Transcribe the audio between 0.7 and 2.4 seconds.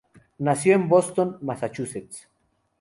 en Boston, Massachusetts.